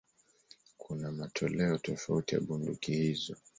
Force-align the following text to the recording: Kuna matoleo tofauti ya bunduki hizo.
Kuna 0.77 1.11
matoleo 1.11 1.77
tofauti 1.77 2.35
ya 2.35 2.41
bunduki 2.41 2.93
hizo. 2.95 3.35